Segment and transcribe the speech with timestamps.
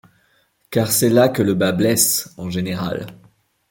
[0.71, 3.05] Car c'est là que le bât blesse en général.